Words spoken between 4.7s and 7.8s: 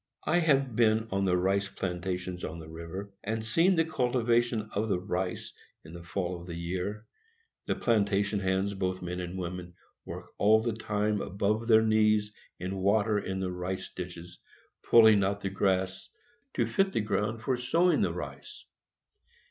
of the rice. In the fall of the year, the